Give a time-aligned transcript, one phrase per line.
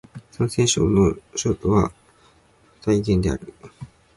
[0.31, 1.91] 山西省の省都は
[2.79, 3.53] 太原である